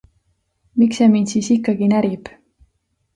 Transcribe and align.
Miks 0.79 0.97
see 1.01 1.09
mind 1.15 1.29
siis 1.33 1.49
ikkagi 1.57 1.91
närib? 1.95 2.31